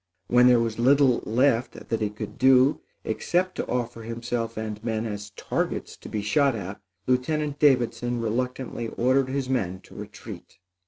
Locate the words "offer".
3.67-4.01